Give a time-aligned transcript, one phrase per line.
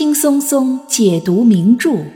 [0.00, 2.06] 轻松松解读名著，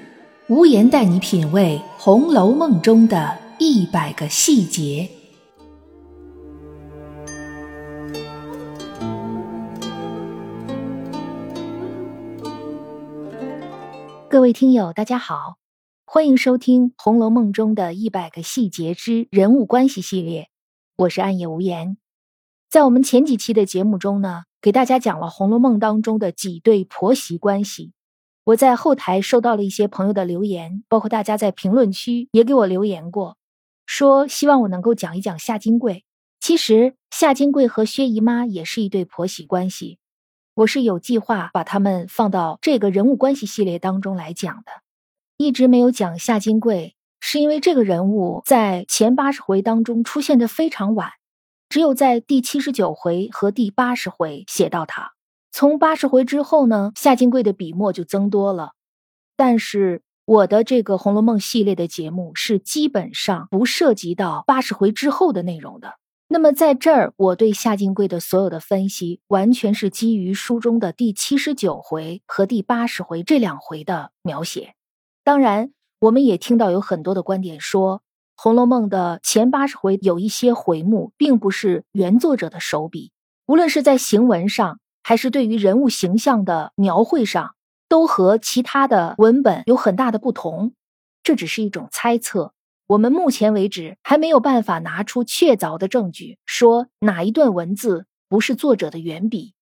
[0.49, 5.07] 无言带你品味《红楼梦》中的一百个细节。
[14.30, 15.58] 各位听友，大家好，
[16.07, 20.48] 欢迎收听《红楼梦》中的一百个细节之人物关系系列，
[20.97, 21.98] 我是暗夜无言。
[22.71, 24.45] 在我们前几期的节目中呢。
[24.65, 27.93] 给大家讲了《红楼梦》当中的几对婆媳关系。
[28.45, 33.37] 我在后台收到了一些朋友的留言，包括大家在评论区也给我留言过，
[33.85, 36.07] 说希望我能够讲一讲夏金桂。
[36.41, 39.99] 其实夏金桂和薛姨妈也是一对婆媳关系，
[40.55, 44.73] 我是有计划把他们放到这个人物关系系列当中来讲的。
[45.37, 51.11] 一直没有讲夏金桂，是因为这个人物在前八十回当中出现的非常晚。
[51.69, 55.12] 只有在第七十九回和第八十回写到他，
[55.51, 58.73] 从八十回之后呢，夏金贵的笔墨就增多了。
[59.37, 65.95] 但是我的这个《红楼梦》系列的节目是基本上不涉及到八十回之后的内容的。
[66.29, 74.75] 那么在这儿，我对夏金贵的所有的分析，完全是基于书中的第七十九回和第八十回这两回的描写。
[75.25, 77.99] 当然，我们也听到有很多的观点说。
[78.37, 83.13] 《红楼梦》的前八十回有一些回目，并不是原作者的手笔，
[83.47, 87.55] 无论是在行文上，还是对于人物形象的描绘上，
[87.89, 90.75] 都和其他的文本有很大的不同。
[91.23, 92.53] 这只是一种猜测，
[92.87, 99.55] 我们目前为止还没有办法拿出确凿的证据，说哪一段文字不是作者的原笔，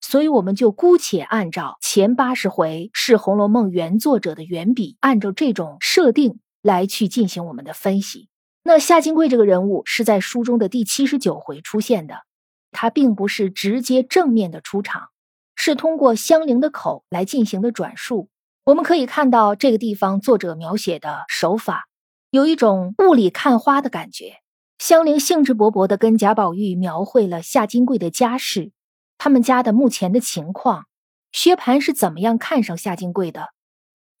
[0.00, 6.38] 所以我们就姑且按照前八十回是《红楼梦》原作者的原笔，按照这种设定。
[6.62, 8.28] 来去进行我们的分析。
[8.64, 12.22] 那夏金贵这个人物是在书中的第七十九回出现的，
[12.70, 15.08] 他并不是直接正面的出场，
[15.56, 18.28] 是通过香菱的口来进行的转述。
[18.64, 21.88] 我们可以看到这个地方作者描写的手法
[22.30, 24.36] 有一种雾里看花的感觉。
[24.78, 28.72] 香菱兴致勃勃地跟贾宝玉描绘了夏金贵的家世，
[29.18, 30.86] 他们家的目前的情况，
[31.32, 33.48] 薛蟠是怎么样看上夏金贵的。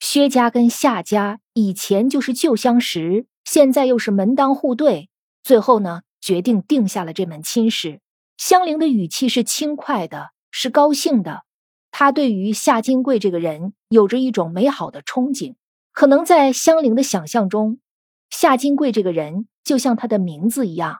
[0.02, 5.08] 薛家跟夏家以前就是旧相识，现在又是门当户对，
[5.44, 8.00] 最后呢，决定定下了这门亲事。
[8.36, 11.44] 香菱的语气是轻快的，是高兴的。
[11.92, 15.54] 她对于夏金贵这个人有着一种美好的憧憬。
[15.92, 17.78] 可能在香菱的想象中，
[18.28, 20.98] 夏金贵这个人就像他的名字一样，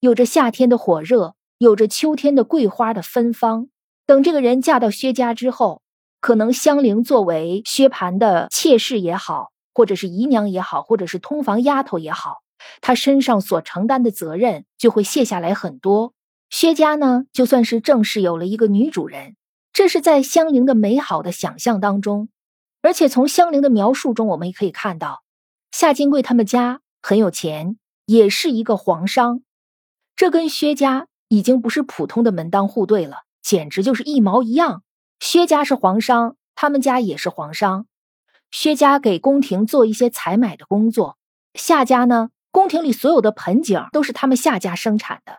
[0.00, 3.68] 有着夏天的火热，有着秋天的桂花的芬芳。
[4.04, 5.80] 等这个人嫁到薛家之后。
[6.22, 12.42] 可能香菱作为薛蟠的妾室也好，或者是姨娘也好，或者是通房丫头也好，
[12.80, 16.14] 她身上所承担的责任就会卸下来很多。
[16.48, 19.34] 薛家呢，就算是正式有了一个女主人，
[19.72, 22.28] 这是在香菱的美好的想象当中。
[22.82, 25.24] 而且从香菱的描述中，我们也可以看到，
[25.72, 29.42] 夏金贵他们家很有钱，也是一个皇商，
[30.14, 34.84] 这跟薛家已经不是普通的门当户对了，简直就是一毛一样。
[35.22, 37.86] 薛家是皇商，他们家也是皇商。
[38.50, 41.16] 薛家给宫廷做一些采买的工作，
[41.54, 45.38] 夏家呢，宫廷里所有的盆景都是他们夏家生产的，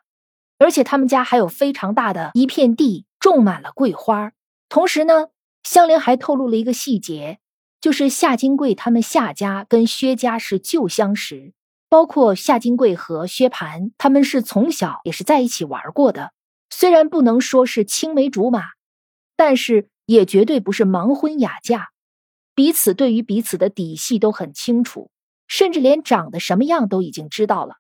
[0.58, 4.32] 而且他们家还有非常大的一片地，种满了桂花。
[4.70, 5.28] 同时呢，
[5.64, 7.40] 香菱还透露了一个细节，
[7.82, 11.52] 就是夏金贵他们夏家跟薛家是旧相识，
[11.90, 16.32] 包括夏金贵和薛蟠，他们是从小也是在一起玩过的，
[16.70, 18.62] 虽然不能说是青梅竹马。
[19.36, 21.90] 但是也绝对不是盲婚哑嫁，
[22.56, 25.10] 彼此对于彼此的底细都很清楚，
[25.48, 27.76] 甚至连长得什么样都已经知道了。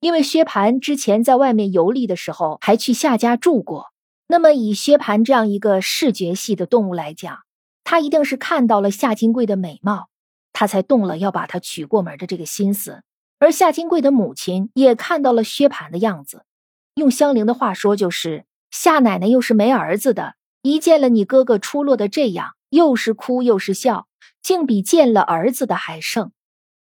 [0.00, 3.92] 因为薛蟠之前在外面游历的时候还去夏家住过，
[4.26, 7.38] 那么以薛蟠这样一个视觉系的动物来讲，
[7.84, 10.08] 他一定是看到了夏金贵的美貌，
[10.52, 13.02] 他才动了要把她娶过门的这个心思。
[13.38, 16.44] 而夏金贵的母亲也看到了薛蟠的样子，
[16.94, 20.34] 用香菱的话说就是夏奶奶又是没儿子的。
[20.62, 24.06] 一见了你哥哥出落的这样，又是哭又是笑，
[24.40, 26.30] 竟比见了儿子的还盛。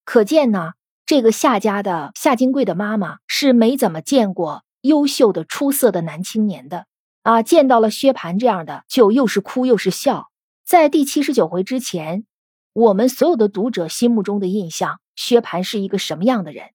[0.05, 0.73] 可见呢，
[1.07, 6.87] 这个夏家的夏金贵的妈妈是没怎么见过优秀的、出色的男青年的
[7.23, 7.41] 啊！
[7.43, 10.29] 见到了薛蟠这样的，就又是哭又是笑。
[10.67, 12.25] 在第七十九回之前，
[12.73, 16.71] 我们所有的读者心目中的印象，薛蟠是一个什么样的人？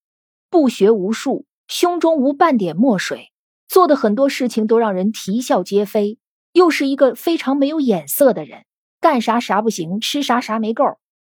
[0.49, 3.33] 不学无术，胸中无半点墨水，
[3.67, 6.17] 做的很多事情都让人啼笑皆非。
[6.53, 8.65] 又是一个非常没有眼色的人，
[9.01, 10.85] 干啥啥不行，吃啥啥没够。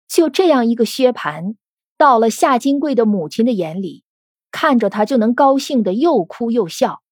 [0.08, 1.56] 就这样一个薛蟠，
[1.98, 4.04] 到了夏金贵的母亲的眼里，
[4.50, 7.02] 看着他就能高兴的又哭又笑。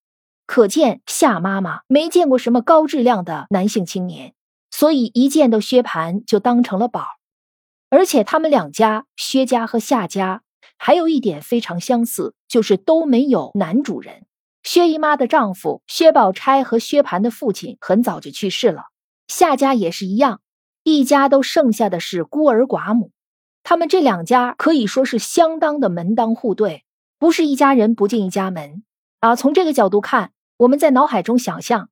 [0.47, 4.35] 可见夏妈妈没见过什么高质量的男性青年，
[4.71, 7.05] 所以一见到薛蟠就当成了宝。
[7.91, 10.43] 而且他们两家，薛家和夏家，
[10.77, 14.27] 还有一点非常相似，就是都没有男主人。
[14.65, 18.85] 薛姨妈的丈夫薛宝钗和薛蟠的父亲很早就去世了，
[19.29, 20.41] 夏家也是一样，
[20.83, 23.13] 一家都剩下的是孤儿寡母。
[23.63, 26.85] 他们这两家可以说是相当的门当户对，
[27.19, 28.83] 不是一家人不进一家门
[29.21, 29.37] 啊。
[29.37, 31.91] 从这个角度看，我们在脑海中想象，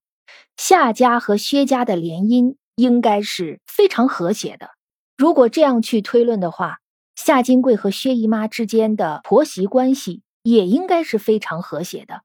[0.56, 4.70] 夏家和薛家的联姻应该是非常和谐的。
[5.18, 6.78] 如果这样去推论的话，
[7.16, 12.22] 夏金贵和薛姨妈之间的婆媳关系也应该是非常和谐的。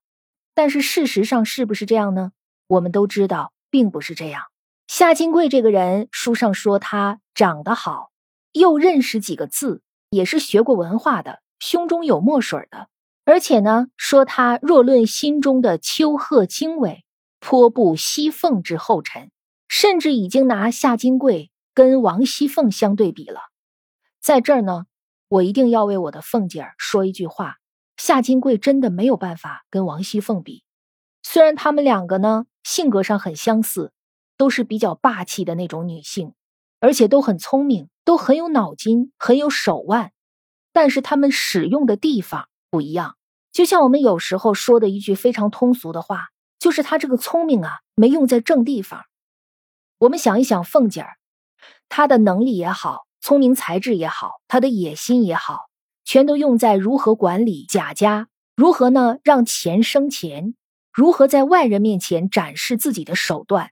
[0.57, 2.31] 但是事实上是不是这样呢？
[2.65, 4.45] 我们都知道，并不是这样。
[4.88, 8.09] 夏金贵这个人，书上说他长得好，
[8.54, 12.89] 又认识几个字，也是学过文化的，胸中有墨水的。
[13.24, 17.06] 而且呢，说他若论心中的丘壑经纬，
[17.39, 19.30] 颇不西凤之后尘，
[19.68, 23.42] 甚至已经拿夏金贵跟王熙凤相对比了。
[24.19, 24.88] 在这儿呢，
[25.27, 27.57] 我一定要为我的凤姐儿说一句话。
[27.97, 30.63] 夏金贵真的没有办法跟王熙凤比，
[31.23, 33.91] 虽然他们两个呢性格上很相似，
[34.38, 36.33] 都是比较霸气的那种女性，
[36.79, 40.11] 而且都很聪明，都很有脑筋，很有手腕，
[40.71, 43.17] 但是他们使用的地方不一样。
[43.51, 46.27] 就像我们有时候说的一句非常通俗的话，
[46.59, 49.05] 就是他这个聪明啊没用在正地方。
[49.97, 51.17] 我们想一想，凤姐儿，
[51.89, 55.69] 她的能力也好，聪明才智也好，她的野心也好。
[56.07, 60.56] 全都用在如何管理贾家，如何呢让钱生钱，
[60.94, 63.71] 如何在外人面前展示自己的手段。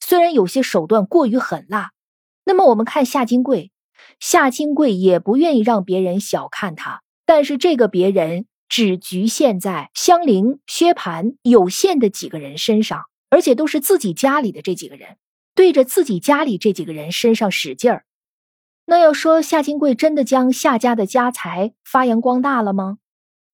[0.00, 1.92] 虽然有些手段过于狠辣，
[2.44, 3.70] 那么我们看夏金贵，
[4.18, 7.02] 夏金贵也不愿意让别人小看他。
[7.24, 15.18] 但是这个别人只局限在香菱、薛蟠有限的几个人身上，而且都是自己家里的这几个人，
[15.54, 18.04] 对着自己家里这几个人身上使劲儿。
[18.86, 22.98] 那要说夏金贵真的将夏家的家财发扬光大了吗？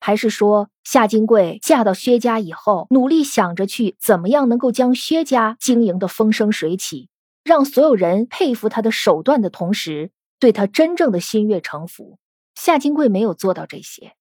[0.00, 7.08] 还是说夏金贵嫁到薛家以后，努力想着去怎么样能够将薛家经营的风生水起，
[7.42, 12.18] 让所有人佩服他的手段的同时，对他真正的心悦诚服？
[12.54, 14.12] 夏金贵没有做到这些，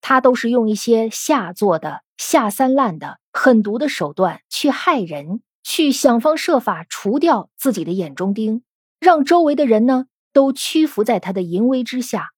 [0.00, 8.62] 他都是用一些下作的、下三滥的、狠毒的手段去害人，去想方设法除掉自己的眼中钉，
[9.00, 10.06] 让周围的人呢。
[10.32, 12.30] 都屈服在他的淫威之下，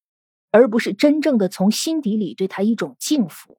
[0.50, 3.58] 而不是真正的从心底里对他一种敬服。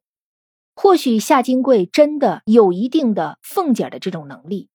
[0.75, 4.69] 或许夏金贵真的有一定的凤姐的这种能力，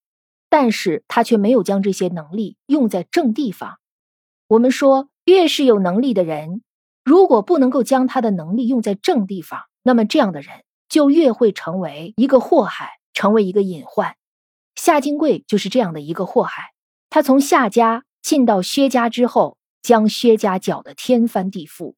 [0.49, 3.79] 但是他却没有将这些能力用在正地方。
[4.49, 6.63] 我们说，越是有能力的人，
[7.05, 14.17] 如果不能够将他的能力用在正地方，那么这样的人就越会成为一个祸害，成为一个隐患。
[14.75, 16.73] 夏金贵就是这样的一个祸害。
[17.11, 18.05] 他从夏家。
[18.23, 21.95] 进到薛家之后，将薛家搅得天翻地覆。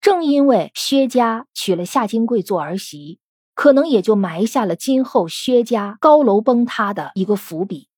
[0.00, 3.18] 正因为薛家娶了夏金贵做儿媳，
[3.54, 7.88] 可能也就埋下了今后薛家高楼崩塌的一个伏笔。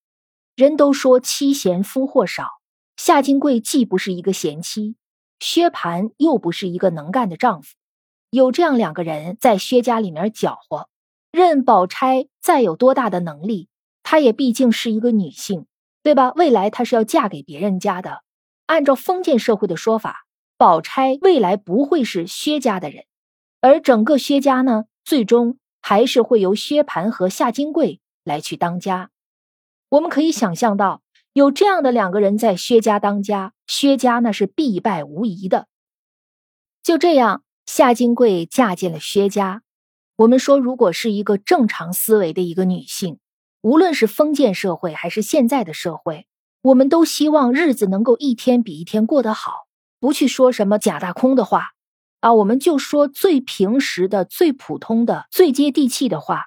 [0.57, 2.49] 人都说妻贤夫祸少，
[2.97, 4.97] 夏金贵既不是一个贤妻，
[5.39, 7.75] 薛蟠又不是一个能干的丈夫，
[8.31, 10.89] 有这样两个人在薛家里面搅和，
[11.31, 13.69] 任宝钗再有多大的能力，
[14.03, 15.67] 她也毕竟是一个女性。
[16.03, 16.33] 对吧？
[16.37, 18.23] 未来她是要嫁给别人家的。
[18.67, 23.05] 按照封建社会的说法，宝钗未来不会是薛家的人，
[23.61, 29.11] 而整个薛家呢，最终还是会由薛蟠和夏金桂来去当家。
[29.91, 31.03] 我们可以想象到，
[31.35, 35.69] 有这样的两个人在薛家当家，薛家那是必败无疑的。
[36.83, 39.63] 就这样，夏金桂嫁进了薛家。
[40.17, 43.19] 我们说，如果是一个正常思维的一个女性。
[43.63, 46.27] 无论是封建社会还是现在的社会，
[46.63, 49.53] 我们都希望日子能够一天比一天过得好，
[50.01, 51.69] 不去说什么假大空的话，
[52.19, 56.47] 啊，我们就说最平实的、最普通的、最接地气的话。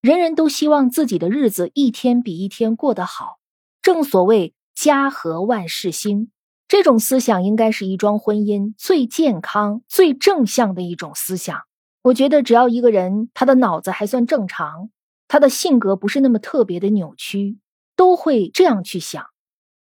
[0.00, 3.38] 人人都希望自己的日子一天比一天过得好。
[3.82, 6.30] 正所谓家和万事兴，
[6.68, 11.62] 这种思想应该是一桩婚姻最健康、最正向的一种思想。
[12.02, 14.90] 我觉得，只要一个人他的脑子还算正常。
[15.32, 17.56] 他的性格不是那么特别的扭曲，
[17.96, 19.24] 都会这样去想。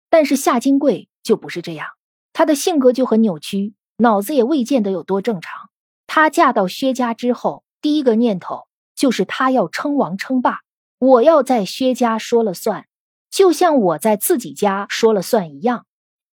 [0.09, 1.89] 但是夏金贵就不是这样，
[2.31, 5.69] 她的性格就很扭曲，脑子也未见得有多正常。
[6.07, 8.61] 她嫁到薛家之后，第一个念头
[8.95, 10.59] 就是她要称王称霸，
[10.99, 12.85] 我要在薛家说了算，
[13.29, 15.85] 就像我在自己家说了算一样。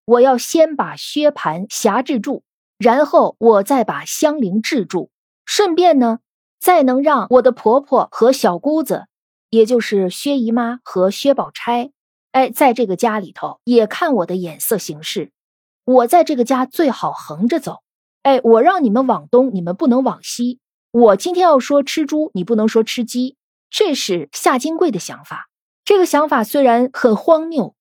[0.05, 2.43] 我要先把薛蟠辖制住，
[2.77, 5.11] 然后我再把香菱制住，
[5.43, 6.19] 顺便呢。
[6.61, 9.07] 再能让我的婆婆和小姑子，
[9.49, 11.91] 也就是薛姨妈和薛宝钗，
[12.31, 15.31] 哎，在这个家里头也看我的眼色行事。
[15.85, 17.79] 我在这个家最好横着走。
[18.21, 20.59] 哎，我让你们往东，你们不能往西。
[20.91, 23.37] 我今天要说吃猪，你不能说吃鸡。
[23.69, 25.49] 这是夏金贵的想法。
[25.85, 27.75] 这个想法虽然很荒谬，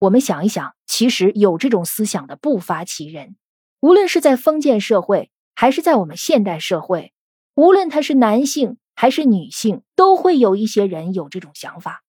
[0.00, 3.36] 我们想一想，其实有这种思想的不乏其人。
[3.80, 7.12] 无论是在封建社会，还是在我们现代社会，
[7.54, 12.02] 无论他是男性还是女性，都会有一些人有这种想法。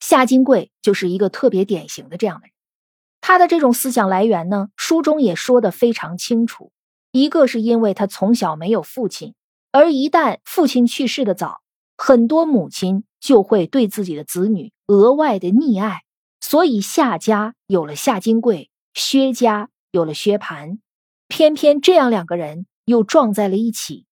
[0.00, 2.52] 夏金贵就是一个特别典型的这样的人，
[3.20, 6.72] 他的这种思想来源呢，书中也说的非常清楚。
[7.10, 9.34] 一个是因为他从小没有父亲，
[9.72, 11.62] 而一旦父亲去世的早，
[11.96, 16.02] 很多母亲就会对自己的子女额外的溺爱，
[16.40, 20.78] 所以夏家有了夏金贵，薛家有了薛蟠，
[21.26, 24.06] 偏偏这样两个人又撞在了一起。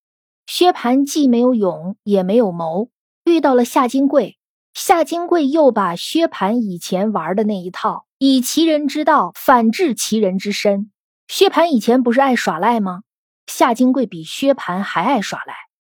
[0.47, 2.91] 薛蟠既没有勇，也没有谋，
[3.25, 4.39] 遇到了夏金贵。
[4.75, 10.93] 夏金贵又把薛蟠以前玩的那一套“以其人之道反治其人之身”。
[11.29, 13.03] 薛蟠以前不是爱耍赖吗？
[13.47, 15.55] 夏金贵比薛蟠还爱耍赖，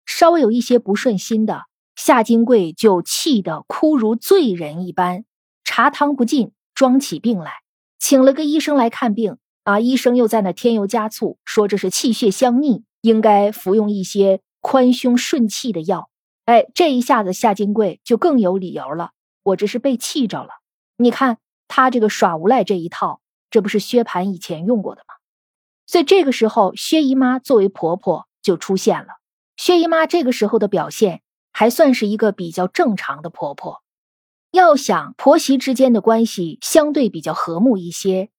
[0.05, 1.63] 稍微有一些不顺心的，
[1.95, 5.25] 夏金贵就气得哭如罪人一般，
[5.63, 7.51] 茶汤不进，装起病来，
[7.99, 9.37] 请了个医生来看病。
[9.67, 16.09] 啊，医生又在那添油加醋，说这是气血相逆，应该服用一些宽胸顺气的药。
[16.45, 19.11] 哎，这一下子夏金贵就更有理由了。
[19.43, 20.51] 我这是被气着了。
[20.95, 23.19] 你看他这个耍无赖这一套，
[23.49, 25.15] 这不是薛蟠以前用过的吗？
[25.85, 29.19] 所以这个时候，薛姨妈作为婆婆就出现了。
[29.57, 33.83] 薛姨妈这个时候的表现还算是一个比较正常的婆婆。
[34.51, 38.29] 要想婆媳之间的关系相对比较和睦一些，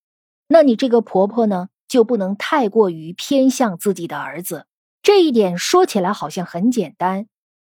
[0.48, 4.66] 那你这个婆婆呢，就不能太过于偏向自己的儿子。
[5.02, 7.26] 这一点说起来好像很简单。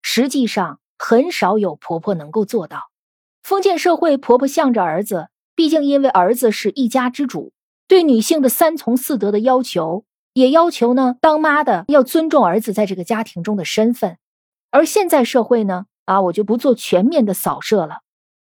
[0.02, 2.90] 实际上很少有婆婆能够做到。
[3.42, 7.52] 封建社会，婆婆向着儿子，毕竟因为儿子是一家之主，
[7.88, 14.18] 对女性的三从四德的要求，也要求呢，当妈的要尊重儿子在这个家庭中的身份。
[14.70, 17.98] 而现在社会呢，啊，我就不做全面的扫射了，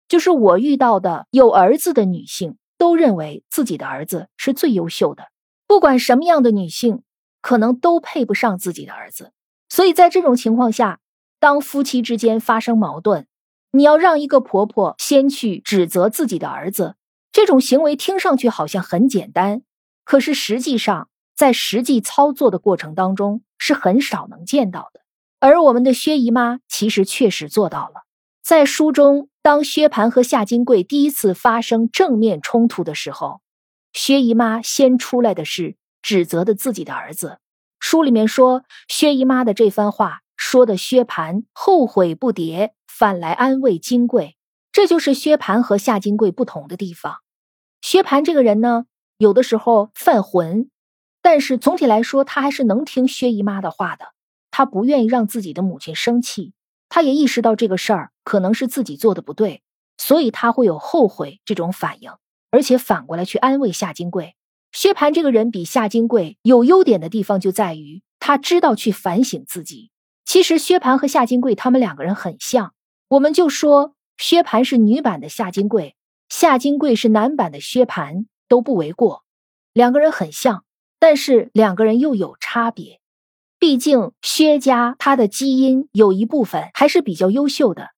[0.08, 5.24] 就是我遇到的有儿子的女性，都认为自己的儿子是最优秀的，
[5.66, 7.02] 不管什么样的女性，
[7.42, 9.32] 可能都配不上自己的儿子。
[9.68, 11.00] 所以在这种情况下。
[11.40, 13.28] 当夫妻之间发生矛盾，
[13.70, 16.96] 你要让一个婆婆先去指责自己的儿子，
[17.30, 19.62] 这种行为听上去好像很简单，
[20.04, 25.02] 可是实际上在实际操作的过程当中是很少能见到的。
[25.38, 28.02] 而我们的薛姨妈其实确实做到了。
[28.42, 33.40] 在书中，当薛蟠和夏金桂第一次发生正面冲突的时候，
[33.94, 37.38] 薛姨妈先出来的是指责的自己的儿子。
[37.80, 40.20] 书里面说，薛姨妈的这番话。
[40.36, 44.36] 说的薛蟠后悔不迭，反来安慰金贵，
[44.70, 47.16] 这就是薛蟠和夏金贵不同的地方。
[47.80, 48.84] 薛蟠这个人呢，
[49.16, 50.68] 有的时候犯浑，
[51.22, 54.08] 但是总体来说，他还是能听薛姨妈的话的。
[54.50, 56.52] 他不愿意让自己的母亲生气，
[56.88, 59.62] 他也意识到这个事儿可能是自己做的不对，
[59.96, 62.10] 所以他会有后悔这种反应，
[62.50, 64.34] 而且反过来去安慰夏金贵。
[64.72, 69.90] 薛蟠这个人比夏金贵有优点的地方就在于，他知道去反省自己。
[70.24, 72.74] 其实薛蟠和夏金贵他们两个人很像，
[73.08, 75.96] 我们就说薛蟠是女版的夏金贵，
[76.28, 79.24] 夏金贵是男版的薛蟠都不为过。
[79.72, 80.64] 两个人很像，
[80.98, 82.97] 但是两个人又有差别。
[83.58, 87.88] 毕竟薛家他的基因有一部分还是比较优秀的，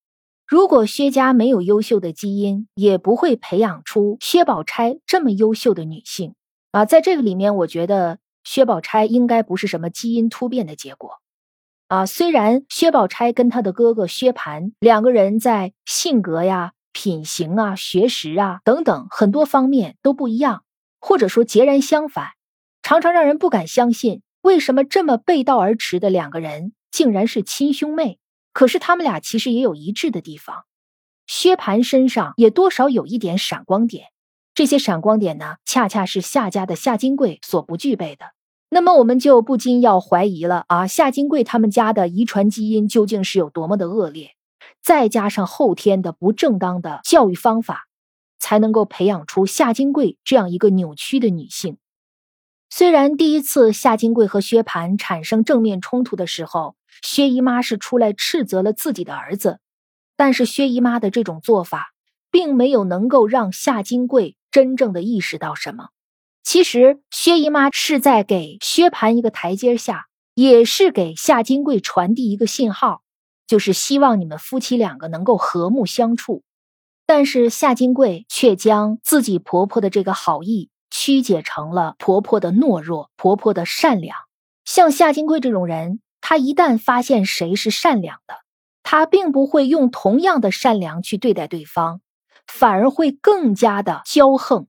[0.47, 6.35] 如果薛家没有优秀的基因，也不会培养出薛宝钗这么优秀的女性
[6.73, 6.87] 啊。
[6.87, 11.21] 在这个里面，我觉得薛宝钗应该不是什么基因突变的结果。
[11.89, 20.63] 啊，虽然薛宝钗跟她的哥哥薛蟠两个人在性格呀、品行啊、学识啊等等很多方面都不一样，
[21.01, 22.29] 或者说截然相反，
[22.83, 28.19] 常常让人不敢相信，为什么这么背道而驰的两个人竟然是亲兄妹？
[28.53, 30.65] 可是他们俩其实也有一致的地方，
[31.27, 34.07] 薛蟠身上也多少有一点闪光点，
[34.55, 38.33] 这些闪光点呢，恰恰是夏家的夏金贵所不具备的。
[38.71, 44.31] 那么我们就不禁要怀疑了啊，夏金贵他们家的遗传基因究竟是有多么的恶劣？
[44.83, 47.87] 再加上后天的不正当的教育方法，
[48.39, 51.79] 才能够培养出夏金贵这样一个扭曲的女性。
[52.73, 59.59] 虽然第一次夏金贵和薛蟠产生正面冲突的时候，薛姨妈是出来斥责了自己的儿子，
[60.17, 61.89] 但是薛姨妈的这种做法，
[62.31, 65.89] 并没有能够让夏金贵真正的意识到什么。
[66.45, 73.03] 其实薛姨妈是在给薛蟠一个台阶下，也是给夏金贵传递一个信号，
[73.49, 76.45] 就是希望你们夫妻两个能够和睦相处。
[77.05, 80.70] 但是夏金贵却将自己婆婆的这个好意
[81.03, 84.19] 曲解成了婆婆的懦弱、婆婆的善良。
[84.67, 88.35] 像夏金贵这种人，他一旦发现谁是善良的，
[88.83, 92.03] 他并不会用同样的善良去对待对方，
[92.47, 94.67] 反而会更加的骄横，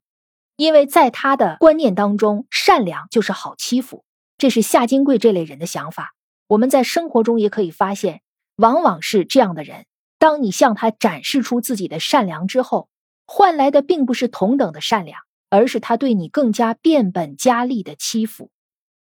[0.56, 4.06] 因为在他的观念当中，善良就是好欺负。
[4.38, 6.14] 这是夏金贵这类人的想法。
[6.48, 8.22] 我们在生活中也可以发现，
[8.56, 9.86] 往往是这样的人。
[10.18, 12.88] 当你向他展示出自己的善良之后，
[13.26, 15.20] 换来的并不是同等的善良，
[15.52, 18.50] 而是他对你更加变本加厉的欺负。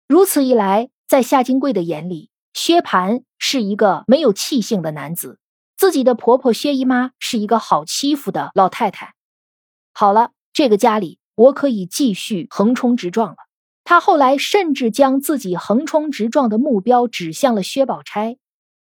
[0.10, 5.40] 如此一来，在夏金贵的眼里，薛蟠是一个没有气性的男子，
[5.78, 9.14] 自己的婆婆薛姨妈是一个好欺负的老太太。
[9.94, 13.38] 好了，这个家里我可以继续横冲直撞了。
[13.84, 18.38] 他后来甚至将自己横冲直撞的目标指向了薛宝钗。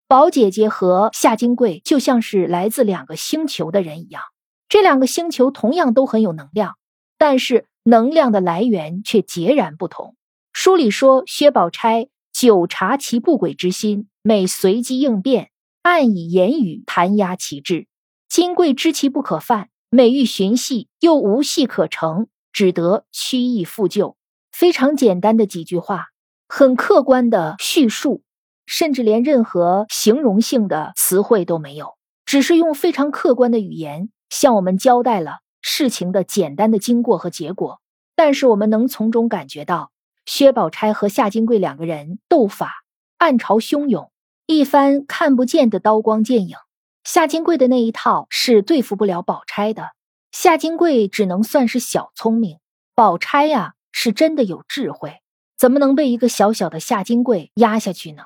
[0.08, 4.22] 宝姐姐和夏金贵就像是来自两个星球的人一样，
[4.70, 6.76] 这两个星球同样都很有能量，
[7.18, 10.16] 但是能量的来源却截然不同。
[10.52, 15.50] 书里说，薛宝钗久察其不轨之心，每随机应变，
[15.82, 17.88] 暗以言语弹压其志；
[18.30, 24.16] 金贵知其不可犯，每欲寻隙，又无隙可成，只得屈意复旧。
[24.52, 26.08] 非常简单的几句话，
[26.48, 28.24] 很客观的叙述。
[28.66, 37.82] 甚至连任何形容性的词汇都没有，只是用非常客观的语言向我们交代了事情的简单的经过和结果。
[38.16, 39.92] 但是我们能从中感觉到，
[40.28, 42.84] 薛宝钗和夏金桂两个人斗法
[43.18, 44.12] 暗潮汹涌，
[44.46, 46.56] 一番看不见的刀光剑影。
[47.04, 49.90] 夏金贵的那一套是对付不了宝钗的，
[50.32, 52.60] 夏金贵只能算是小聪明，
[52.94, 55.22] 宝钗呀是真的有智慧，
[55.58, 58.24] 怎么能被一个小小的夏金贵压下去呢？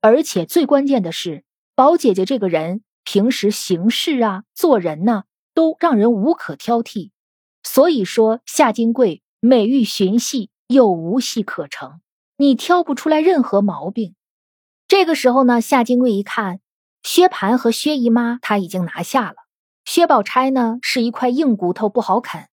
[0.00, 7.10] 而且最关键的是，宝姐姐这个人平时行事啊、做人呢，都让人无可挑剔。
[7.62, 12.00] 所以说，夏金贵美欲寻隙，又无隙可乘，
[12.36, 14.14] 你挑不出来任何毛病。
[14.86, 16.60] 这个时候呢，夏金贵一看，
[17.02, 19.36] 薛蟠和薛姨妈他已经拿下了，
[19.84, 22.48] 薛宝钗呢是一块硬骨头，不好啃，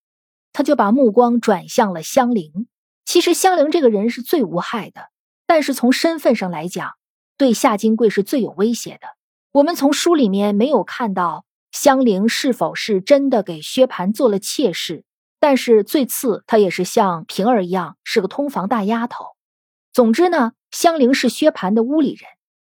[0.53, 2.67] 他就把目光转向了香菱。
[3.03, 5.09] 其实香菱这个人是最无害的，
[5.45, 6.93] 但是从身份上来讲，
[7.37, 9.07] 对夏金贵是最有威胁的。
[9.51, 15.05] 我们从书里面没有看到香菱是否是真的给薛蟠做了妾室，
[15.39, 19.25] 但是最次她也是像平儿一样是个通房大丫头。
[19.93, 22.29] 总之呢，香菱是薛蟠的屋里人。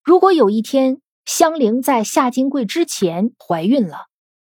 [0.02, 4.07] 如果有一天香菱在夏金贵之前怀孕了，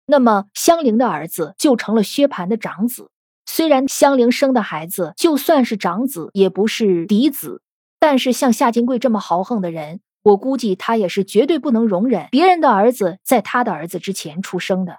[0.06, 3.10] 那么香菱的儿子就成了薛蟠的长子。
[3.46, 7.62] 虽然香菱生的孩子就算是长子，也不是嫡子。
[7.98, 14.98] 但是像夏金贵这么豪横的人，我估计他也是绝对不能容忍别人的儿子在他的儿子之前出生的。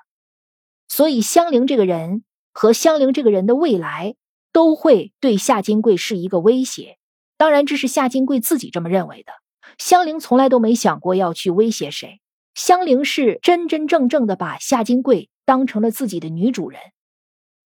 [0.87, 4.15] 所以香菱这个人和香菱这个人的未来
[4.51, 6.97] 都会对夏金贵是一个威胁。
[7.37, 9.33] 当然，这是夏金贵自己这么认为的。
[9.77, 12.21] 香菱从来都没想过要去威胁谁。
[12.53, 16.79] 香菱是真真正正的把夏金贵当成了自己的女主人，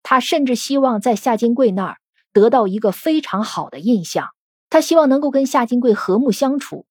[0.03, 1.97] 她甚至希望在夏金贵那儿
[2.31, 4.29] 得到一个非常好的印象。
[4.69, 6.85] 她希望能够跟夏金贵和睦相处。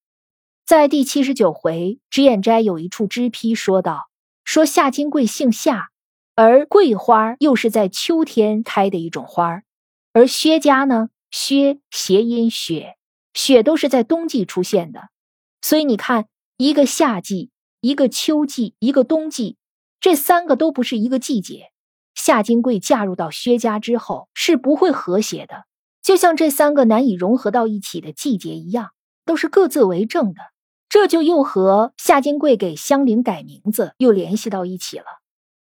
[0.66, 4.10] 在第七十九回，脂砚斋有一处脂批说道
[4.42, 5.90] ：“说夏金桂姓夏，
[6.34, 9.62] 而桂花又是在秋天开的一种花
[10.12, 12.96] 而薛家呢，薛谐音雪，
[13.32, 15.10] 雪都是在冬季出现的。
[15.62, 16.26] 所以你看，
[16.56, 17.50] 一个夏季，
[17.80, 19.58] 一个秋季，一个冬季，
[20.00, 21.70] 这三个都不是一个季节。
[22.16, 25.66] 夏金桂嫁入到薛家之后，是不会和谐的。”
[26.02, 28.90] 就像这三个难以融合到一起的季节一样，
[29.24, 30.40] 都是各自为政的。
[30.88, 35.04] 这就又和夏金贵给香菱改名字又联系到一起了。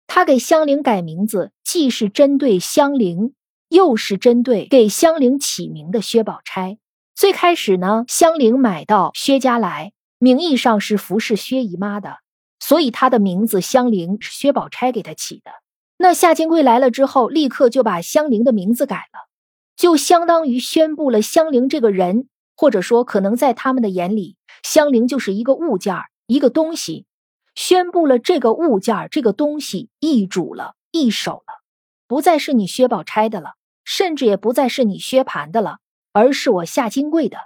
[0.06, 3.34] 他给香菱改名字，既是针对香菱，
[3.68, 6.78] 又是针对给香菱起名的薛宝钗。
[7.14, 12.18] 最开始呢，香菱买到薛家来，名义上是服侍薛姨妈的，
[12.60, 15.50] 所以她的名字香菱是薛宝钗给她起的。
[15.96, 19.28] 那夏金贵来了之后，立刻就把香菱的名字改了。
[19.76, 25.94] 就相当于宣布了香菱这个人，或者说可能在他们的眼里，香菱就是一个物件
[26.26, 27.06] 一个东西，
[27.54, 31.62] 宣布了这个物件这个东西易主了，易手了，
[32.06, 35.78] 不再是你薛宝钗的了，甚至也不再是你薛蟠的了，
[36.12, 37.38] 而是我夏金贵的。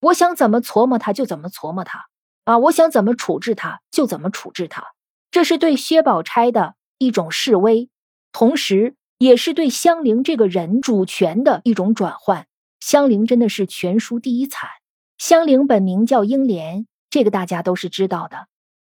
[0.00, 2.06] 我想怎么琢磨他就怎么琢磨他
[2.44, 4.92] 啊，我想怎么处置他就怎么处置他，
[5.30, 7.88] 这是对薛宝钗的一种示威，
[8.32, 8.96] 同时。
[9.18, 12.48] 也是对香菱这个人主权的一种转换。
[12.82, 14.68] 香菱真的是全书第一惨。
[15.16, 18.48] 香菱本名叫英莲，这个大家都是知道的。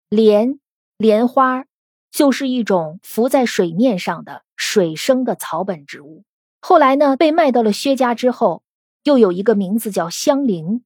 [0.08, 0.60] 莲，
[0.96, 1.64] 莲花，
[2.12, 6.22] 就是一种浮在水面上的水生的草本植物。
[6.60, 8.62] 后来呢，被卖到了薛家之后，
[9.02, 10.84] 又有一个名字叫香菱。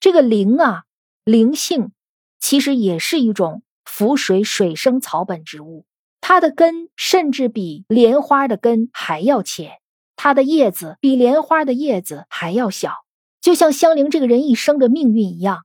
[0.00, 0.84] 这个菱啊，
[1.26, 1.92] 菱杏，
[2.40, 5.84] 其实也是一种浮水水生草本植物。
[6.22, 9.81] 它的根甚至比莲花的根还要浅，
[10.24, 12.92] 它的叶子比莲花的叶子还要小。
[13.40, 15.64] 就像香菱这个人一生的命运一样，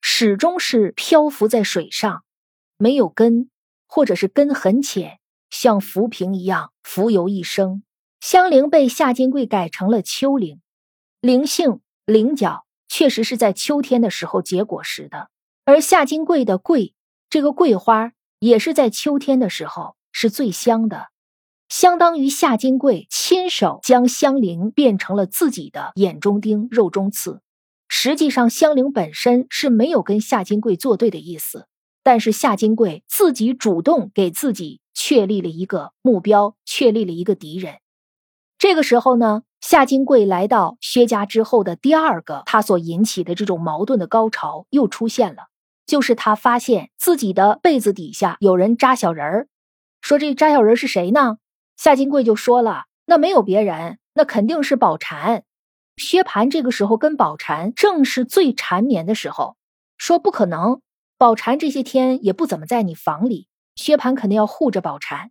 [0.00, 2.22] 始终是漂浮在水上，
[2.78, 3.50] 没有根。
[3.88, 5.18] 或者是根很浅，
[5.50, 7.82] 像浮萍一样浮游一生。
[8.20, 10.60] 香菱被夏金桂改成了秋菱，
[11.20, 15.30] 菱性、菱角确实是在秋天的时候结果实的，
[15.64, 16.94] 而夏金桂的桂，
[17.28, 21.08] 这个桂花也是在秋天的时候是最香的，
[21.68, 27.40] 相当于夏金桂亲手将香菱变成了自己的眼中钉、肉中刺。
[27.88, 31.66] 实际上，香菱本身是没有跟夏金桂作对的意思。
[32.02, 37.78] 但是夏金贵自己主动给自己确立了一个目标，确立了一个敌人。
[38.58, 45.48] 这个时候呢，夏金贵来到薛家之后的第二个他所引起的这种矛盾的高潮又出现了，
[45.84, 49.48] 就是他发现自己的被子底下有人扎小人儿。
[50.00, 51.38] 说这扎小人是谁呢？
[51.76, 55.42] 夏金贵就说了，那没有别人，那肯定是宝蟾。
[55.96, 59.56] 薛蟠这个时候跟宝蟾正是最缠绵的时候，
[59.96, 60.80] 说不可能。
[61.18, 65.30] 宝蟾这些天也不怎么在你房里，薛蟠肯定要护着宝蟾。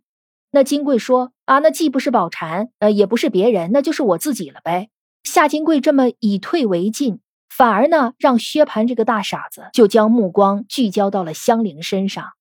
[0.50, 4.88] 那金贵说：“啊，那既不是宝蟾，呃，也不是别人，那就是我自己了呗。”
[5.22, 12.32] 夏金贵这么以退为进，反而呢，让薛蟠这个大傻子就将目光聚焦到了香菱身上，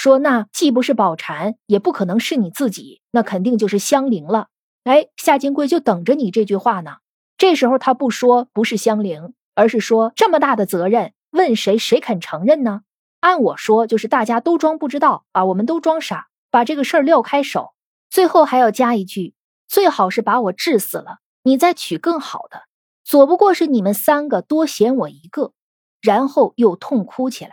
[0.00, 4.48] 说：“那既不是宝蟾，也不可能是你自己，那肯定就是香菱了。”
[4.84, 6.96] 哎，夏金贵就等着你这句话呢。
[7.36, 11.12] 这时候他不说不是香菱，而是说这么大的责任。
[11.32, 12.80] 问谁，谁肯承认呢？
[13.20, 17.74] 按我说，就是大家都装不知道啊，我们都装傻，把这个事儿撂开手。
[18.08, 19.34] 最后还要加一句，
[19.68, 22.62] 最好是把我治死了，你再娶更好的。
[23.04, 25.52] 左不过是你们三个多嫌我一个，
[26.00, 27.50] 然后又痛哭起来。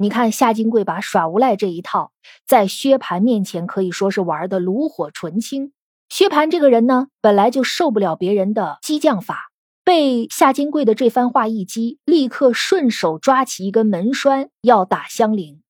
[0.00, 2.12] 你看夏金贵把耍无赖这一套，
[2.46, 5.72] 在薛蟠面前可以说是玩的炉火纯青。
[6.08, 9.50] 薛蟠这个人呢，本来就受不了别人的激将法。
[9.82, 15.62] 被夏金贵的这番话一激，立刻顺手抓起一根门栓要打香菱。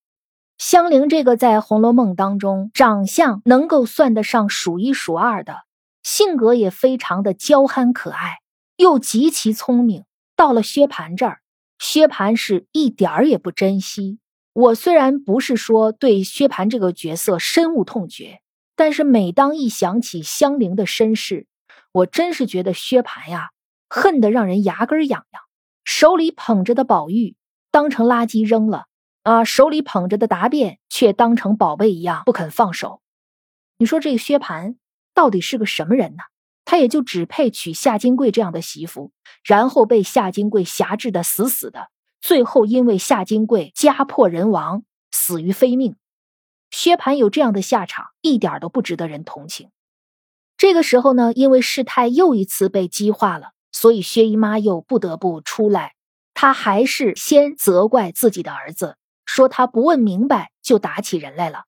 [0.58, 5.62] 香菱这个在《红楼梦》当中长相能够算得上数一数二的，
[6.02, 8.40] 性格也非常的娇憨可爱，
[8.76, 10.04] 又极其聪明。
[10.36, 11.40] 到了薛蟠这儿，
[11.78, 14.18] 薛蟠是一点儿也不珍惜。
[14.52, 18.40] 我虽然不是说对薛蟠这个角色深恶痛绝，
[18.74, 21.46] 但是每当一想起香菱的身世，
[21.92, 23.50] 我真是觉得薛蟠呀。
[23.90, 25.42] 恨得让人牙根痒痒，
[25.82, 27.36] 手里捧着的宝玉
[27.70, 28.84] 当成垃圾扔了
[29.22, 29.44] 啊！
[29.44, 33.00] 手里捧着的答辩却当成宝贝一样不肯放手。
[33.78, 34.76] 你说这个薛蟠
[35.14, 36.22] 到底是个什么人呢？
[36.70, 39.10] 他也就只配娶夏金贵这样的媳妇，
[39.42, 41.88] 然后被夏金贵辖制的死死的，
[42.20, 45.96] 最后因为夏金贵家破人亡，死于非命。
[46.70, 49.70] 薛蟠有这样的下场，一点都不值得人同情。
[50.58, 53.52] 这个时候呢，因为事态又一次被激化了。
[53.72, 55.94] 所以薛姨妈又不得不出来，
[56.34, 61.64] 她还是先责怪自己的儿子，说他不问明白就打起人来了。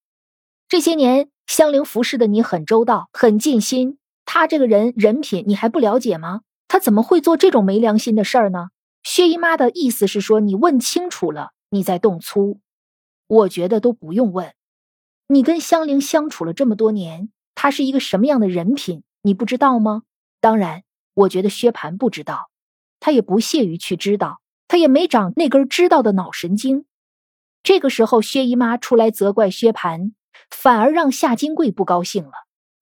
[0.69, 3.97] 这些年香菱服侍的你很周到，很尽心，
[4.33, 6.43] 他这个人人品你还不了解吗？
[6.69, 8.69] 他怎么会做这种没良心的事儿呢？
[9.03, 12.61] 薛姨妈的意思是说，你问清楚了，你再动粗。
[13.27, 14.55] 我觉得都不用问，
[15.27, 20.03] 你跟香菱相处了这么多年，她是一个什么样的人品，你不知道吗？
[20.41, 20.85] 当然。
[21.15, 22.51] 我觉得薛蟠不知道，
[23.01, 26.87] 他也不屑于去知道，他也没长那根知道的脑神经。
[27.65, 30.13] 这个时候，薛姨妈出来责怪薛蟠，
[30.49, 32.31] 反而让夏金贵不高兴了。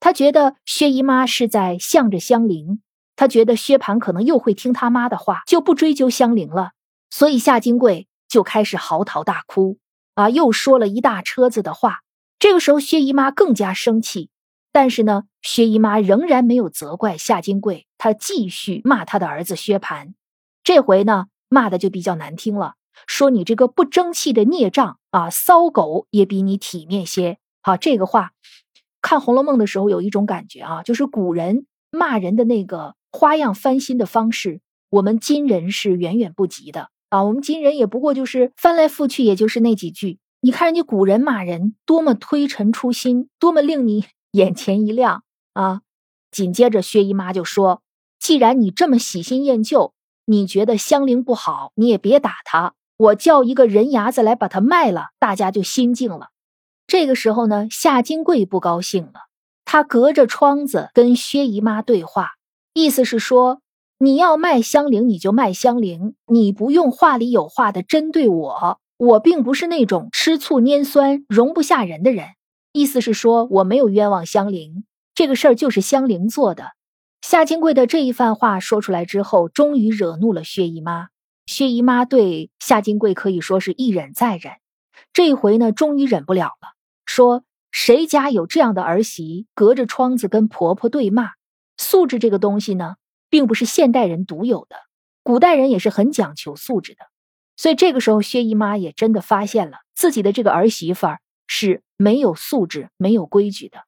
[0.00, 2.80] 他觉得薛姨妈是在向着香菱，
[3.16, 6.72] 他觉得薛蟠可能又会听他妈的话，就不追究香菱了。
[7.10, 9.78] 所以夏金贵就开始嚎啕大哭，
[10.14, 12.00] 啊，又说了一大车子的话。
[12.38, 14.30] 这个时候，薛姨妈更加生气。
[14.70, 20.12] 但是呢，薛姨妈仍然没有责怪夏金贵，她继续骂她的儿子薛蟠。
[20.62, 22.74] 这回呢，骂的就比较难听了，
[23.06, 27.38] 说你这个不争气的孽障啊，骚狗也比你体面些。
[27.62, 28.32] 好，这个话
[29.08, 37.24] 看《红楼梦》的时候有一种感觉啊，就是古人骂人的那个花样翻新的方式，我们今人是远远不及的啊。
[37.24, 40.18] 我们今人也不过就是翻来覆去，也就是那几句。
[40.42, 44.04] 你看人家古人骂人多么推陈出新，多么令你。
[44.32, 45.22] 眼前一亮
[45.54, 45.80] 啊！
[46.30, 47.80] 紧接着薛姨妈就说
[48.20, 49.94] ：“既然你这么喜新厌旧，
[50.26, 52.74] 你觉得香菱不好，你也别打她。
[52.98, 56.28] 我叫一个人牙子来把她卖了，大家就心静了。”
[56.88, 59.12] 这个时候呢，夏金贵不高兴了，
[59.66, 62.30] 他隔着窗子跟薛姨妈对话，
[62.72, 63.60] 意思是说，
[63.98, 72.28] 你要卖香菱你就卖香菱，你不用话里有话的针对我，我并不是那种吃醋拈酸、容不下人的人。
[72.72, 76.72] 意思是说，我没有冤枉香菱，这个事儿就是香菱做的。
[77.20, 81.08] 夏金贵的这一番话说出来之后，终于惹怒了薛姨妈。
[81.44, 84.54] 薛姨妈对夏金贵可以说是一忍再忍，
[85.12, 86.77] 这一回呢，终于忍不了了，
[87.08, 87.42] 说
[87.72, 91.30] ：“谁家有这样的儿媳，隔着窗子跟婆婆对骂？
[91.78, 92.96] 素质这个东西呢，
[93.30, 94.76] 并不是现代人独有的，
[95.22, 96.98] 古代人也是很讲求素质的。
[97.56, 103.78] 所以这个时候，薛姨妈也真的发现了自己的这个儿媳妇儿是没有素质、没有规矩的。”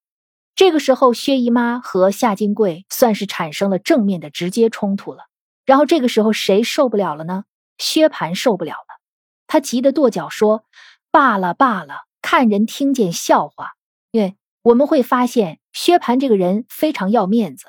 [0.57, 5.25] 这个时候，薛姨妈和夏金贵算是产生了正面的直接冲突了。
[5.67, 7.45] 然后这个时候，谁受不了了呢？
[7.77, 8.99] 薛蟠受不了了，
[9.47, 10.65] 他急得跺脚说
[11.13, 13.73] ：“罢了罢了，看人听见笑话。”
[14.13, 17.67] 因为我们会发现，薛蟠这个人非常要面子，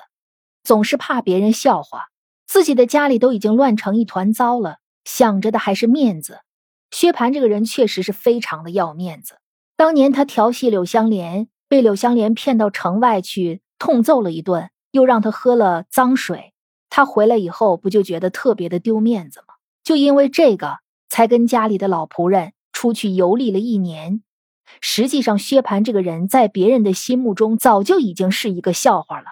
[0.64, 2.08] 总是怕别人笑话。
[2.46, 6.40] 自己的家里都已经乱成一团糟了，想着的还是面子。
[6.90, 9.38] 薛蟠这个人确实是非常的要面子。
[9.76, 11.48] 当年他调戏柳香莲。
[11.68, 16.52] 被柳香莲骗到城外去，痛揍了一顿，又让他喝了脏水。
[16.90, 19.54] 他回来以后，不就觉得特别的丢面子吗？
[19.82, 24.22] 就因为这个，才跟家里的老仆人出去游历了一年。
[24.80, 29.26] 实际上，薛蟠这个人在别人的心目中，早就已经是一个笑话了，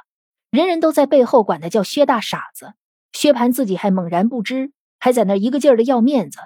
[0.51, 2.75] 人人都在背后管他叫薛大傻子。
[3.13, 6.39] 薛蟠自己还猛然不知，还在那一个劲儿的要面子，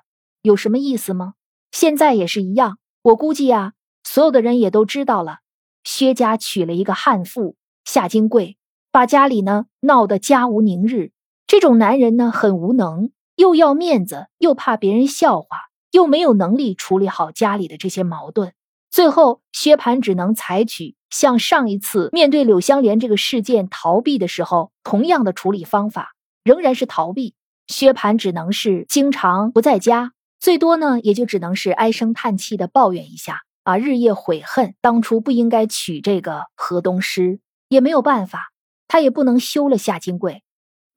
[0.42, 1.34] 有什么意思吗？
[1.72, 5.38] 现在也是一样，我估计啊，所有的人也都知道了。
[5.82, 8.56] 薛家娶了一个悍妇夏金贵，
[8.90, 11.10] 把家里呢闹得家无宁日。
[11.46, 15.48] 这种男人呢很无能，又要面子，又怕别人笑话，
[15.90, 18.54] 又没有能力处理好家里的这些矛盾。
[18.94, 27.34] 最后，薛蟠只能采取像上一次面对柳香莲这个事件逃避的时候同样的处理方法，仍然是逃避。
[27.66, 33.40] 薛蟠只能是经常不在家，最多呢也就只能是唉声叹气的抱怨一下。
[33.64, 38.52] 啊，日夜悔恨当初不应该娶这个河东狮，也没有办法，
[38.86, 40.44] 他也不能休了夏金贵。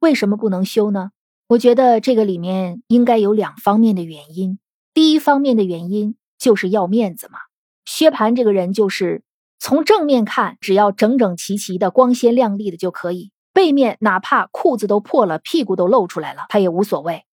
[0.01, 1.09] 为什么不能休呢？
[1.47, 4.59] 我觉得这个里面应该有两方面的原因。
[4.93, 7.39] 第一方面的原因就是要面子嘛。
[7.87, 9.23] 薛蟠这个人就是
[9.59, 17.23] 从正面看，只要整整齐齐的、光鲜亮丽的就可以；背面哪怕裤子都破了、屁股都露出来了，他也无所谓。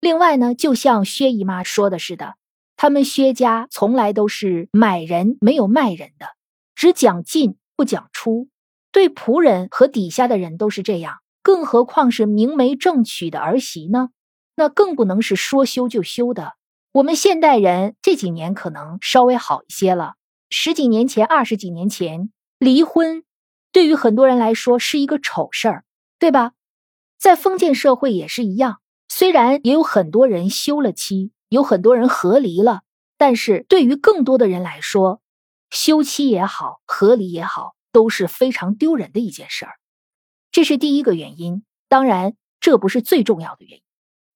[0.00, 2.36] 另外呢，就像薛姨妈说的似的。
[2.76, 6.28] 他们薛家从来都是买人没有卖人的，
[6.74, 8.48] 只讲进不讲出，
[8.90, 14.08] 对仆人和底下的人都是这样，更何况是明媒正娶的儿媳呢？
[14.56, 16.54] 那更不能是说休就休的。
[16.94, 20.14] 我们现代人这几年可能稍微好一些了，
[20.48, 22.30] 十几年前、二十几年前，
[22.60, 23.24] 离婚
[23.72, 25.84] 对于很多人来说是一个丑事儿，
[26.20, 26.52] 对吧？
[27.18, 28.78] 在封建社会也是一样，
[29.08, 31.32] 虽然也有很多人休了妻。
[31.48, 32.82] 有很多人和离了，
[33.18, 35.20] 但是对于更多的人来说，
[35.70, 39.72] 休妻也好，和离也好，都是非常丢人的一件事儿。
[40.52, 41.64] 这是第一个原因。
[41.88, 43.82] 当然，这不是最重要的原因。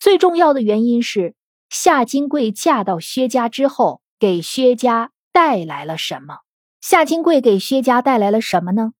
[0.00, 1.34] 最重要的原因是
[1.70, 6.38] 夏金贵嫁到薛家之后，给薛家带来了什么？
[6.80, 8.92] 夏金贵给薛家带来了什么呢？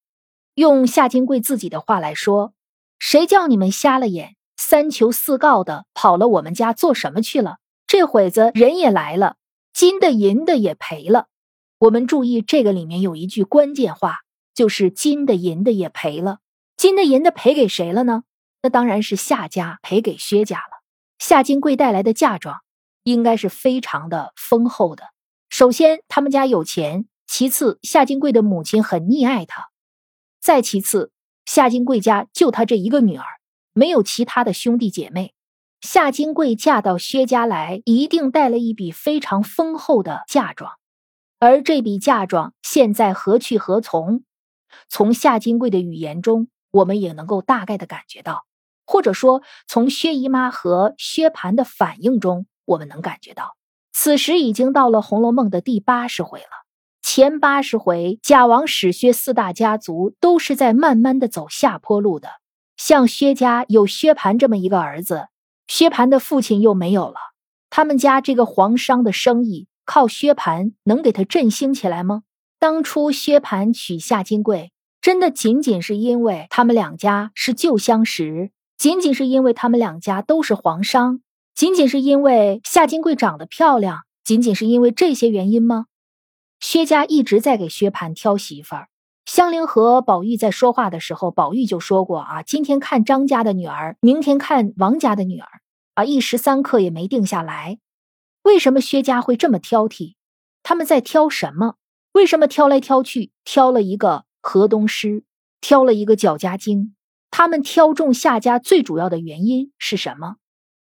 [0.55, 2.53] 用夏金贵自己的话来说
[2.99, 9.37] ：“谁叫你们瞎了眼，三求四告的跑了我们家做什么去了？”这会子人也来了，
[9.73, 11.29] 金的银的也赔了。
[11.79, 14.19] 我们注意，这个里面有一句关键话，
[14.55, 16.41] 就是金的银的也赔了。
[16.77, 18.25] 金的银的赔给谁了呢？
[18.61, 20.78] 那当然是夏家赔给薛家了。
[21.19, 22.61] 夏金贵带来的嫁妆
[23.03, 25.05] 应该是非常的丰厚的。
[25.51, 29.71] 首先，他们家有钱；其次，夏金贵的母亲很溺爱他；
[30.41, 31.11] 再其次，
[31.47, 33.25] 夏金贵家就他这一个女儿，
[33.73, 35.35] 没有其他的兄弟姐妹。
[35.81, 40.73] 夏金贵嫁到薛家来，一定带了一笔非常丰厚的嫁妆，
[41.39, 44.25] 而这笔嫁妆现在何去何从？
[44.89, 48.45] 从夏金贵的语言中，我们也能够大概的感觉到，
[48.88, 53.55] 或者说从薛姨妈和薛蟠的反应中，我们能感觉到，
[53.92, 56.46] 此时已经到了《红楼梦》的第八十回了。
[57.03, 62.29] 前八十回，贾王史薛四大家族都是在慢慢的走下坡路的，
[62.79, 65.29] 像薛家有薛蟠这么一个儿子。
[65.66, 67.16] 薛蟠的父亲又没有了，
[67.68, 72.22] 他们家这个皇商的生意靠薛蟠能给他振兴起来吗？
[72.59, 74.72] 当初薛蟠娶夏金桂，
[75.03, 81.21] 真的仅仅是因为他们两家是旧相识，仅仅是因为他们两家都是皇商，
[81.53, 85.87] 仅仅是因为夏金贵长得漂亮，仅仅是因为这些原因吗？
[86.61, 88.88] 薛家一直在给薛蟠挑媳妇儿。
[89.27, 95.49] 香菱和宝玉在说话的时候，宝玉就说过啊，今天看张家的女儿，明天看王家的女儿，
[95.95, 97.81] 啊，一时三刻也没定下来。
[98.45, 100.14] 为什么薛家会这么挑剔？
[100.62, 101.75] 他们在挑什么？
[102.12, 105.25] 为什么挑来挑去，挑了一个河东狮，
[105.61, 106.95] 挑了一个绞家精？
[107.31, 110.37] 他们挑中夏家最主要的原因是什么？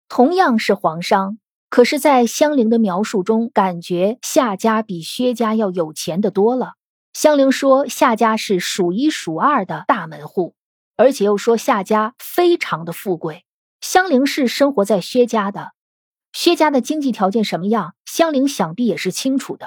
[0.08, 1.38] 同样是皇商，
[1.70, 6.72] 可是，在香菱的描述中，感觉夏家比薛家要有钱的多了。
[7.12, 10.54] 香菱说夏家是数一数二的大门户，
[10.96, 13.44] 而且又说夏家非常的富贵。
[13.80, 15.72] 香菱是生活在薛家的，
[16.32, 19.66] 薛家的经济条件什么样，香菱想必也是清楚的。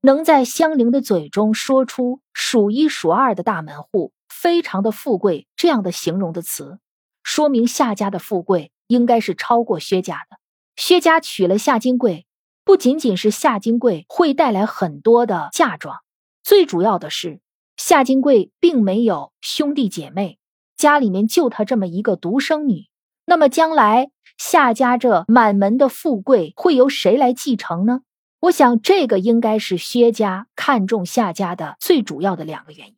[0.00, 6.78] 能在香菱的嘴中说出数一数二的大门户，非常的富贵这样的形容的词，
[7.22, 8.72] 说明夏家的富贵。
[8.90, 10.36] 应该是超过薛家的。
[10.74, 12.26] 薛家娶了夏金贵，
[12.64, 15.98] 不仅仅是夏金贵会带来很多的嫁妆，
[16.42, 17.40] 最主要的是
[17.76, 20.40] 夏金贵并没有兄弟姐妹，
[20.76, 22.88] 家里面就她这么一个独生女。
[23.26, 28.00] 那么将来夏家这满门的富贵会由谁来继承呢？
[28.40, 32.96] 我想这个应该是薛家看中夏家的最主要的两个原因。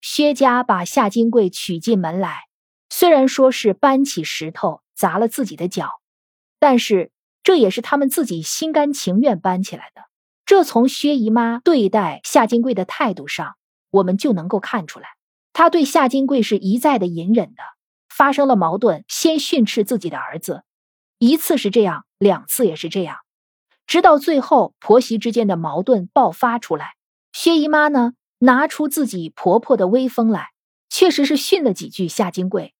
[0.00, 2.44] 薛家把夏金贵娶进门来，
[2.90, 4.80] 虽然说是搬起石头。
[4.94, 5.88] 砸了自己的脚，
[6.60, 7.10] 但是
[7.42, 10.02] 这也是他们自己心甘情愿搬起来的。
[10.46, 13.56] 这从薛姨妈对待夏金贵的态度上，
[13.90, 15.08] 我们就能够看出来。
[15.52, 17.62] 她对夏金贵是一再的隐忍的，
[18.10, 20.62] 发生了矛盾，先训斥自己的儿子，
[21.18, 23.16] 一次是这样，两次也是这样，
[23.92, 26.94] 直到最后婆媳之间的矛盾爆发出来，
[27.30, 30.48] 薛姨妈呢拿出自己婆婆的威风来，
[30.88, 32.72] 确实是训了几句夏金贵。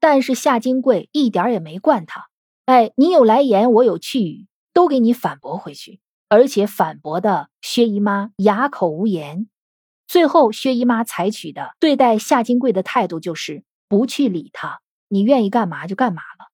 [0.00, 2.28] 但是夏金贵一点也没惯他，
[2.64, 6.00] 哎，你有来言，我有去语，都给你反驳回去，
[6.30, 9.50] 而且反驳的薛姨妈哑口无言。
[10.06, 16.46] 最后，薛姨妈采取的对待夏金贵的态度就是不去理他，你愿意干嘛就干嘛了。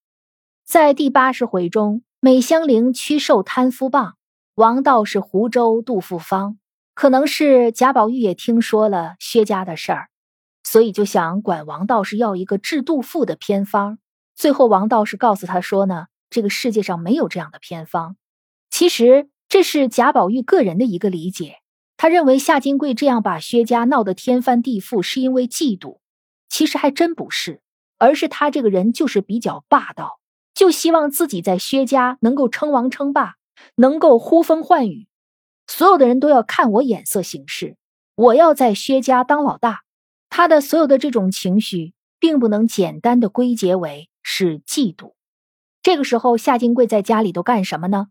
[0.65, 4.19] 在第八十回中，美香菱屈受贪夫棒，
[4.55, 6.59] 王道士湖州杜复方，
[6.93, 10.11] 可能是贾宝玉也听说了薛家的事儿。
[10.63, 13.99] 所以就想管王道士要一个治肚腹的偏方，
[14.35, 18.17] 最后王道士告诉他说呢，这个世界上没有这样的偏方。
[18.69, 21.61] 其实这是贾宝玉个人的一个理解，
[21.97, 26.01] 他认为夏金贵这样把薛家闹得天翻地覆，是因为嫉妒。
[26.51, 27.63] 其实还真不是，
[27.97, 30.20] 而是他这个人就是比较霸道，
[30.55, 33.37] 就希望自己在薛家能够称王称霸，
[33.77, 35.07] 能够呼风唤雨，
[35.67, 37.77] 所有的人都要看我眼色行事，
[38.15, 39.83] 我要在薛家当老大。
[40.29, 45.15] 他的所有的这种情绪，并不能简单的归结为是嫉妒。
[45.83, 48.09] 这个时候，夏金贵在家里都干什么呢？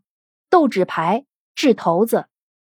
[0.50, 1.24] 斗纸牌、
[1.54, 2.26] 掷骰子、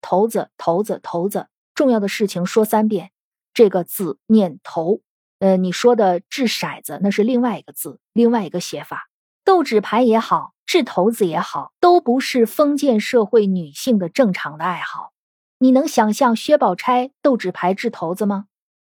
[0.02, 1.46] 骰子、骰子、骰子。
[1.74, 3.12] 重要的事情说三遍，
[3.54, 5.00] 这个字念头。
[5.38, 9.09] 呃，你说的掷骰子，那是另外一个字，另外一个写法。
[9.50, 15.10] 斗纸牌也好，掷骰子也好，都不是封建社会女性的正常的爱好。
[15.58, 18.44] 你能想象薛宝钗斗纸牌、掷骰子吗？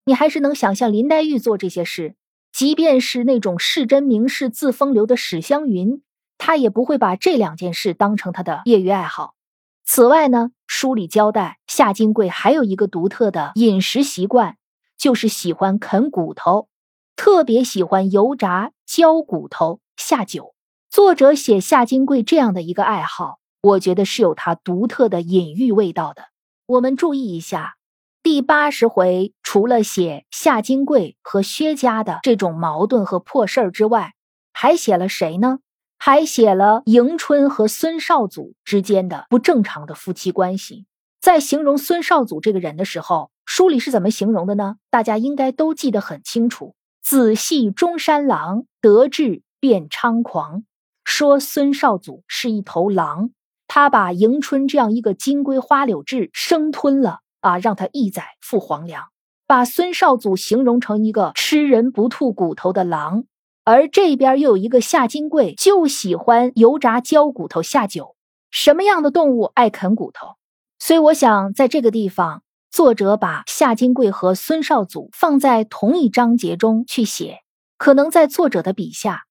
[0.05, 2.15] 你还是能想象林黛玉做这些事，
[2.53, 6.01] 即便是那种世真名士自风流的史湘云，
[6.37, 9.35] 她也不会把这两件事当成她的业余爱好。
[9.83, 14.55] 此外呢，书里交代夏金贵还有一个独特的饮食习惯，
[14.97, 16.69] 就是喜欢啃骨头，
[17.17, 20.53] 特别喜欢油炸焦骨头下酒。
[20.89, 26.25] 作者写夏金贵这样的一个爱好，我觉得是有他独特的隐喻味道的。
[26.67, 27.75] 我们注意一下。
[28.23, 34.13] 第八十回，除了写夏金贵和薛家的这种矛盾和破事儿之外，
[34.51, 35.59] 还写了谁呢？
[35.99, 40.85] 还写了迎春和孙少祖之间的不正常的夫妻关系。
[41.21, 44.77] 在形容孙少祖这个人的时候，书里是怎么形容的呢？
[44.89, 50.63] 大家应该都记得很清楚：“子系中山狼，得志便猖狂。”
[51.03, 53.31] 说孙少祖是一头狼，
[53.67, 57.19] 他把迎春这样一个金龟花柳志生吞了。
[57.41, 59.03] 啊，让他一载赴黄粱，
[59.45, 63.25] 把孙少祖形容成一个吃人不吐骨头的狼，
[63.63, 68.15] 而这边又有一个夏金贵，就喜欢油炸焦骨头下酒。
[68.49, 70.37] 什么样的动物爱啃骨头？
[70.79, 72.41] 所以我想，在这个地方，
[72.71, 77.41] 作者把夏金贵和孙少祖放在同一章节中去写，
[77.77, 79.25] 可能在作者的笔下，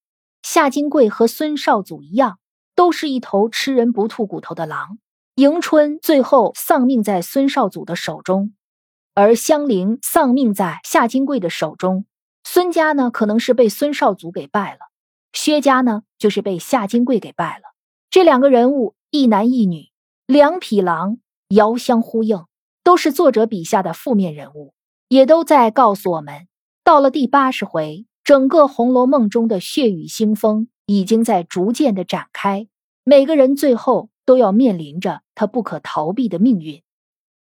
[0.44, 2.38] 夏金贵和孙少祖一样，
[2.74, 4.98] 都是一头吃人不吐骨头的狼。
[5.36, 8.52] 迎春最后丧命在孙少祖的手中，
[9.14, 12.04] 而香菱丧命在夏金贵的手中。
[12.44, 14.80] 孙家呢，可能是被孙少祖给败了；
[15.32, 17.62] 薛家呢，就是被夏金贵给败了。
[18.10, 19.88] 这两个人物，一男一女，
[20.26, 21.16] 两匹狼，
[21.48, 22.44] 遥相呼应，
[22.82, 24.74] 都是作者笔下的负面人物，
[25.08, 26.46] 也都在告诉我们，
[26.84, 32.66] 到了第八十回，整个《红楼梦》中的血雨腥风已经在逐渐的展开，
[33.04, 36.82] 每个人最后都要面临着他不可逃避的命运。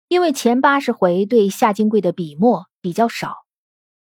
[0.08, 3.46] 因为前八十回对夏金贵的笔墨比较少，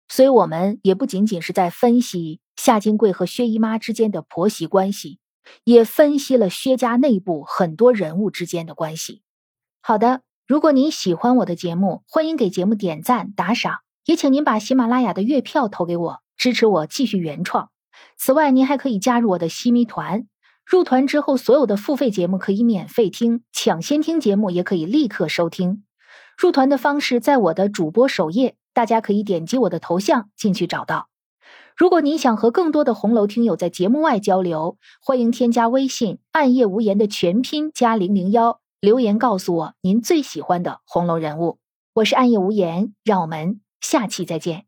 [0.07, 5.19] 所以我们也不仅仅是在分析夏金贵和薛姨妈之间的婆媳关系，
[5.63, 9.23] 也分析了薛家内部很多人物之间的关系。
[9.81, 10.21] 好的。
[10.45, 17.69] 如果您喜欢我的节目，欢迎给节目点赞打赏，也请您把喜马拉雅的月票投给我，支持我继续原创。
[18.15, 20.27] 此外，您还可以加入我的西咪团，
[20.65, 25.83] 入团之后，所有的付费节目可以免费听，抢先听节目也可以立刻收听。
[26.37, 31.09] 入团的方式在我的主播首页，大家可以点击我的头像进去找到。
[31.75, 38.59] 如果您想和更多的红楼听友在节目外交流，欢迎添加微信“暗夜无言”的全拼加零零幺。
[38.79, 41.57] 留言告诉我您最喜欢的红楼人物，
[41.95, 44.66] 我是暗夜无言，让我们下期再见。